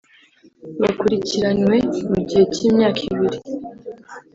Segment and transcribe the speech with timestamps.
[0.81, 1.75] bakurikiranwe
[2.09, 3.39] mu gihe cy’imyaka ibiri